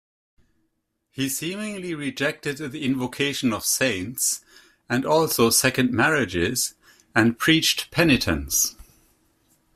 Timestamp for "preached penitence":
7.37-8.75